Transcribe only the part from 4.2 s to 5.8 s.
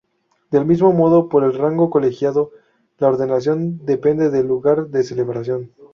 del lugar de celebración.